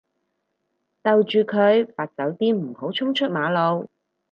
[1.03, 3.87] 逗住佢發酒癲唔好衝出馬路